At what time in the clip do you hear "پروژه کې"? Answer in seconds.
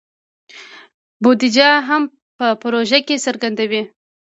2.61-3.23